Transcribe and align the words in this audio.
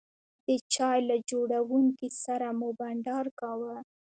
د 0.47 0.49
چای 0.73 0.99
له 1.09 1.17
جوړونکي 1.29 2.07
سره 2.23 2.47
مو 2.59 2.69
بانډار 2.79 3.25
کاوه. 3.39 3.75